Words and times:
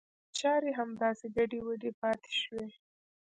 چاري 0.37 0.71
همداسې 0.79 1.25
ګډې 1.35 1.59
وډې 1.65 1.91
پاته 1.99 2.31
شوې. 2.41 2.67